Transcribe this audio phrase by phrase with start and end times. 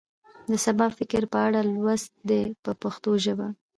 [0.49, 3.47] د سبا فکر په اړه لوست دی په پښتو ژبه.